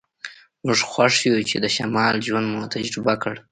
[0.65, 3.35] موږ خوښ یو چې د شمال ژوند مو تجربه کړ